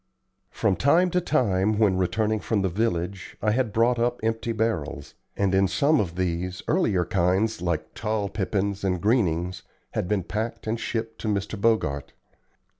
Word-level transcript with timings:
From 0.49 0.77
time 0.77 1.11
to 1.11 1.21
time 1.21 1.77
when 1.77 1.95
returning 1.95 2.39
from 2.39 2.63
the 2.63 2.69
village 2.69 3.37
I 3.39 3.51
had 3.51 3.71
brought 3.71 3.99
up 3.99 4.19
empty 4.23 4.51
barrels; 4.51 5.13
and 5.37 5.53
in 5.53 5.67
some 5.67 5.99
of 5.99 6.15
these, 6.15 6.63
earlier 6.67 7.05
kinds, 7.05 7.61
like 7.61 7.93
tall 7.93 8.27
pippins 8.27 8.83
and 8.83 8.99
greenings, 8.99 9.61
had 9.91 10.07
been 10.07 10.23
packed 10.23 10.65
and 10.65 10.79
shipped 10.79 11.21
to 11.21 11.27
Mr. 11.27 11.55
Bogart. 11.61 12.13